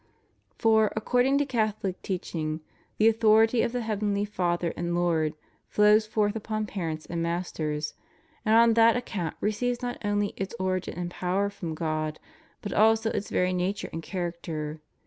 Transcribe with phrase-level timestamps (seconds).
[0.57, 2.61] For, according to CathoHc teaching,
[2.97, 5.35] the authority of the heavenly Father and Lord
[5.67, 7.93] flows forth upon parents and masters,
[8.43, 12.19] and on that account receives not only its origin and power from God,
[12.63, 14.81] but also its very nature and character.